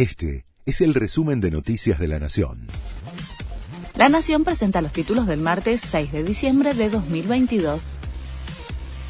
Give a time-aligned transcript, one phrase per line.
[0.00, 2.68] Este es el resumen de Noticias de la Nación.
[3.96, 7.98] La Nación presenta los títulos del martes 6 de diciembre de 2022.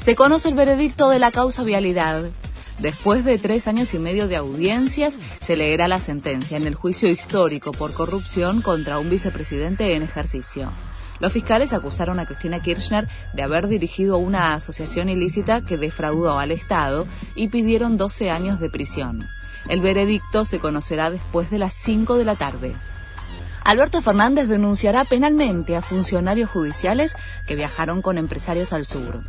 [0.00, 2.30] Se conoce el veredicto de la causa vialidad.
[2.78, 7.10] Después de tres años y medio de audiencias, se leerá la sentencia en el juicio
[7.10, 10.72] histórico por corrupción contra un vicepresidente en ejercicio.
[11.20, 16.50] Los fiscales acusaron a Cristina Kirchner de haber dirigido una asociación ilícita que defraudó al
[16.50, 19.26] Estado y pidieron 12 años de prisión.
[19.68, 22.74] El veredicto se conocerá después de las 5 de la tarde.
[23.68, 27.14] Alberto Fernández denunciará penalmente a funcionarios judiciales
[27.46, 29.20] que viajaron con empresarios al sur.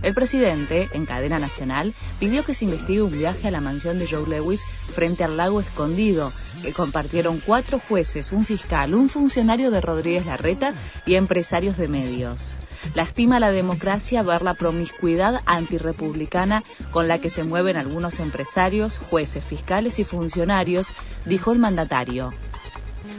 [0.00, 4.08] El presidente, en cadena nacional, pidió que se investigue un viaje a la mansión de
[4.08, 4.64] Joe Lewis
[4.94, 10.72] frente al lago escondido, que compartieron cuatro jueces, un fiscal, un funcionario de Rodríguez Larreta
[11.04, 12.56] y empresarios de medios.
[12.94, 19.42] Lastima la democracia ver la promiscuidad antirrepublicana con la que se mueven algunos empresarios, jueces,
[19.42, 20.92] fiscales y funcionarios,
[21.24, 22.30] dijo el mandatario.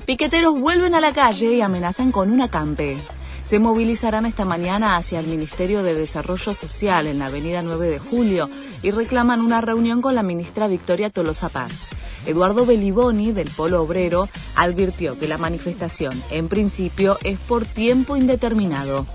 [0.06, 2.98] Piqueteros vuelven a la calle y amenazan con un acampe.
[3.44, 8.00] Se movilizarán esta mañana hacia el Ministerio de Desarrollo Social en la Avenida 9 de
[8.00, 8.50] Julio
[8.84, 11.90] y reclaman una reunión con la ministra Victoria Tolosa Paz.
[12.26, 19.06] Eduardo Beliboni, del Polo Obrero, advirtió que la manifestación, en principio, es por tiempo indeterminado.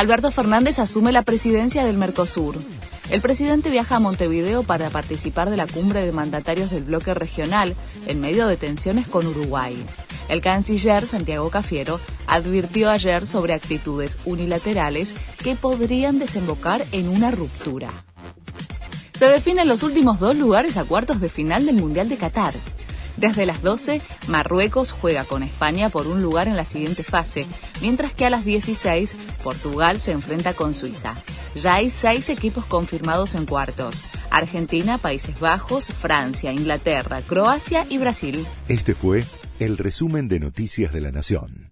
[0.00, 2.56] Alberto Fernández asume la presidencia del Mercosur.
[3.10, 7.74] El presidente viaja a Montevideo para participar de la cumbre de mandatarios del bloque regional
[8.06, 9.76] en medio de tensiones con Uruguay.
[10.30, 15.12] El canciller Santiago Cafiero advirtió ayer sobre actitudes unilaterales
[15.44, 17.90] que podrían desembocar en una ruptura.
[19.18, 22.54] Se definen los últimos dos lugares a cuartos de final del Mundial de Qatar.
[23.16, 27.46] Desde las 12, Marruecos juega con España por un lugar en la siguiente fase,
[27.80, 31.14] mientras que a las 16, Portugal se enfrenta con Suiza.
[31.54, 34.04] Ya hay seis equipos confirmados en cuartos.
[34.30, 38.46] Argentina, Países Bajos, Francia, Inglaterra, Croacia y Brasil.
[38.68, 39.24] Este fue
[39.58, 41.69] el resumen de Noticias de la Nación.